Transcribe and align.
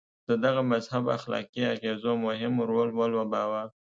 د 0.29 0.29
دغه 0.43 0.61
مذهب 0.71 1.03
اخلاقي 1.17 1.61
اغېزو 1.73 2.11
مهم 2.25 2.53
رول 2.69 2.89
ولوباوه. 2.99 3.61